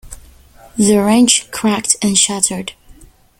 The 0.77 0.97
wrench 0.97 1.51
cracked 1.51 1.95
and 2.01 2.17
shattered. 2.17 2.73